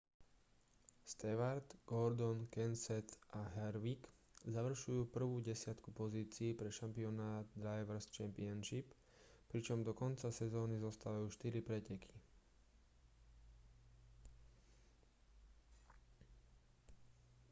stewart 1.09 1.73
gordon 1.89 2.39
kenseth 2.55 3.11
a 3.39 3.41
harvick 3.57 4.07
završujú 4.55 5.03
prvú 5.17 5.43
desiatku 5.49 5.93
pozícií 5.99 6.49
pre 6.63 6.71
šampionát 6.77 7.45
drivers' 7.65 8.09
championship 8.17 8.89
pričom 9.53 9.85
do 9.89 9.93
konca 10.01 10.33
sezóny 10.39 10.81
zostávajú 10.87 11.29
štyri 11.37 11.61
preteky 11.61 12.09